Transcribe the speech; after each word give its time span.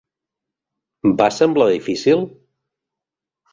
Va 1.19 1.27
semblar 1.37 1.69
difícil? 1.73 2.27